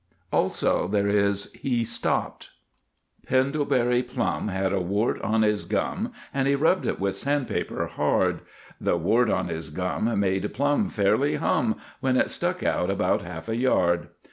Also, 0.33 0.87
there 0.87 1.07
is 1.07 1.51
He 1.53 1.85
Stopped: 1.85 2.49
Pendlebury 3.27 4.01
Plum 4.01 4.47
had 4.47 4.73
a 4.73 4.81
wart 4.81 5.21
on 5.21 5.43
his 5.43 5.63
gum, 5.63 6.11
And 6.33 6.47
he 6.47 6.55
rubbed 6.55 6.87
it 6.87 6.99
with 6.99 7.15
sand 7.15 7.47
paper 7.47 7.85
hard; 7.85 8.39
The 8.79 8.97
wart 8.97 9.29
on 9.29 9.47
his 9.49 9.69
gum 9.69 10.19
made 10.19 10.51
Plum 10.55 10.89
fairly 10.89 11.35
hum, 11.35 11.75
When 11.99 12.17
it 12.17 12.31
stuck 12.31 12.63
out 12.63 12.89
about 12.89 13.21
half 13.21 13.47
a 13.47 13.55
yard. 13.55 14.07